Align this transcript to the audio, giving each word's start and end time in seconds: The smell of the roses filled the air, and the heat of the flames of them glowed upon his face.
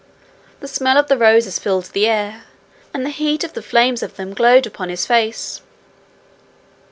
The 0.61 0.67
smell 0.67 0.97
of 0.97 1.09
the 1.09 1.15
roses 1.19 1.59
filled 1.59 1.91
the 1.91 2.07
air, 2.07 2.45
and 2.91 3.05
the 3.05 3.11
heat 3.11 3.43
of 3.43 3.53
the 3.53 3.61
flames 3.61 4.01
of 4.01 4.15
them 4.15 4.33
glowed 4.33 4.65
upon 4.65 4.89
his 4.89 5.05
face. 5.05 5.61